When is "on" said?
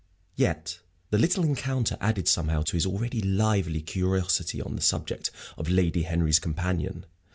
4.59-4.75